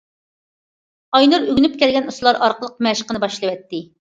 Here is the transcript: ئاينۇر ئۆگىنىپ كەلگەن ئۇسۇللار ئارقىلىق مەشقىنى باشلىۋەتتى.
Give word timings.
ئاينۇر 1.17 1.45
ئۆگىنىپ 1.51 1.77
كەلگەن 1.83 2.09
ئۇسۇللار 2.09 2.43
ئارقىلىق 2.47 2.75
مەشقىنى 2.89 3.25
باشلىۋەتتى. 3.27 3.87